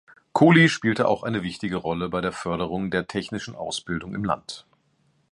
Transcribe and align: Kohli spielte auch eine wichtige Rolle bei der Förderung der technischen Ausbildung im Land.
Kohli 0.33 0.67
spielte 0.67 1.07
auch 1.07 1.21
eine 1.21 1.43
wichtige 1.43 1.75
Rolle 1.75 2.09
bei 2.09 2.21
der 2.21 2.31
Förderung 2.31 2.89
der 2.89 3.05
technischen 3.05 3.53
Ausbildung 3.55 4.15
im 4.15 4.23
Land. 4.23 4.65